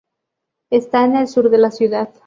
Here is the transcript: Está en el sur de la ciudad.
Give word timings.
Está 0.71 1.05
en 1.05 1.15
el 1.15 1.27
sur 1.27 1.51
de 1.51 1.59
la 1.59 1.69
ciudad. 1.69 2.11